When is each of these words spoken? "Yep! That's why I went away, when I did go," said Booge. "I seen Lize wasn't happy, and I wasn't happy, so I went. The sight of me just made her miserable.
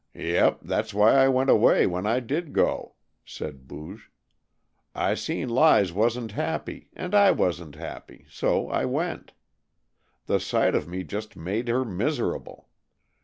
"Yep! 0.15 0.61
That's 0.63 0.95
why 0.95 1.11
I 1.13 1.27
went 1.27 1.51
away, 1.51 1.85
when 1.85 2.07
I 2.07 2.19
did 2.21 2.53
go," 2.53 2.95
said 3.23 3.67
Booge. 3.67 4.09
"I 4.95 5.13
seen 5.13 5.47
Lize 5.49 5.93
wasn't 5.93 6.31
happy, 6.31 6.89
and 6.93 7.13
I 7.13 7.29
wasn't 7.29 7.75
happy, 7.75 8.25
so 8.27 8.67
I 8.71 8.83
went. 8.83 9.33
The 10.25 10.39
sight 10.39 10.73
of 10.73 10.87
me 10.87 11.03
just 11.03 11.35
made 11.37 11.67
her 11.67 11.85
miserable. 11.85 12.67